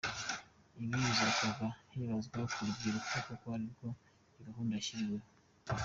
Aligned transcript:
Ibi 0.81 0.87
bikazakorwa 1.05 1.67
hibanzwe 1.91 2.37
ku 2.51 2.57
rubyiruko 2.67 3.13
kuko 3.27 3.45
arirwo 3.55 3.87
iyi 4.35 4.41
gahunda 4.47 4.71
yashyiriweho. 4.77 5.27